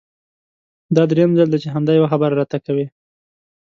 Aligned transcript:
دا 0.95 1.03
درېيم 1.11 1.31
ځل 1.37 1.47
دی 1.51 1.59
چې 1.63 1.69
همدا 1.75 1.93
يوه 1.97 2.11
خبره 2.13 2.37
راته 2.39 2.57
کوې! 2.65 2.85